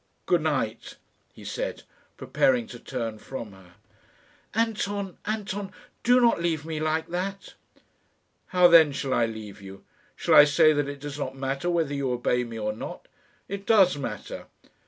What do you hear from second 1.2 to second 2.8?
he said, preparing to